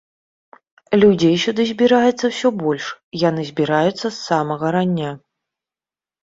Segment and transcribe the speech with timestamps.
[1.01, 2.87] Людзей сюды збіраецца ўсё больш,
[3.29, 5.11] яны збіраюцца з самага рання.